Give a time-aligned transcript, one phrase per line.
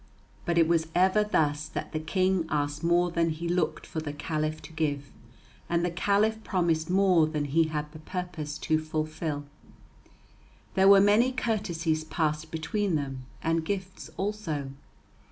[0.45, 4.11] But it was ever thus that the King asked more than he looked for the
[4.11, 5.11] Caliph to give;
[5.69, 9.45] and the Caliph promised more than he had the purpose to fulfil.
[10.73, 14.71] There were many courtesies passed between them, and gifts also.